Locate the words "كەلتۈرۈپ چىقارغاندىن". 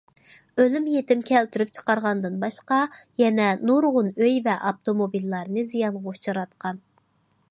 1.29-2.39